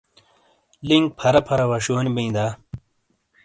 لِنک 0.87 1.07
پھَرا 1.17 1.41
پھَر 1.47 1.59
وَشِیونی 1.71 2.11
بئیں 2.15 2.33
دا؟ 2.35 2.45